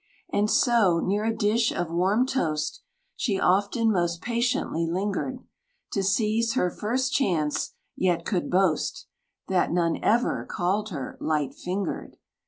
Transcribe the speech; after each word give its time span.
And 0.33 0.49
so, 0.49 0.99
near 0.99 1.23
a 1.25 1.31
dish 1.37 1.71
of 1.71 1.91
warm 1.91 2.25
toast, 2.25 2.81
She 3.15 3.39
often 3.39 3.91
most 3.91 4.19
patiently 4.19 4.87
lingered, 4.89 5.41
To 5.91 6.01
seize 6.01 6.53
her 6.55 6.71
first 6.71 7.13
chance; 7.13 7.75
yet, 7.95 8.25
could 8.25 8.49
boast 8.49 9.05
That 9.47 9.71
none 9.71 9.99
ever 10.03 10.43
called 10.49 10.89
her 10.89 11.19
light 11.19 11.53
fingered. 11.53 12.17